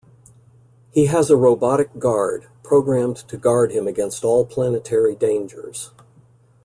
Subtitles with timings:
[0.89, 5.91] He has a robotic guard, programmed to guard him against all planetary dangers.